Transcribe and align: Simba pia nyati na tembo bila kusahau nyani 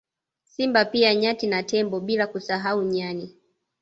Simba 0.43 0.85
pia 0.85 1.15
nyati 1.15 1.47
na 1.47 1.63
tembo 1.63 1.99
bila 1.99 2.27
kusahau 2.27 2.83
nyani 2.83 3.35